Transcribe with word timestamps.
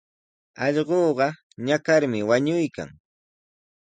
Allquqa 0.65 1.27
ñakarmi 1.65 2.19
wañuykan. 2.29 2.89